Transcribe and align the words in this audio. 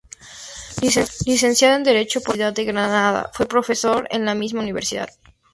Licenciado 1.27 1.75
en 1.75 1.83
Derecho 1.83 2.21
por 2.21 2.29
la 2.35 2.45
Universidad 2.45 2.53
de 2.55 2.65
Granada, 2.71 3.29
fue 3.35 3.45
profesor 3.47 4.07
en 4.09 4.25
la 4.25 4.33
misma 4.33 4.61
universidad. 4.61 5.11